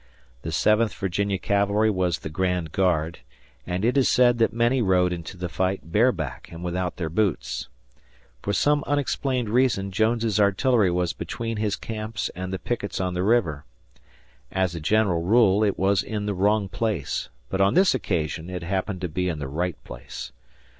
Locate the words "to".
19.01-19.07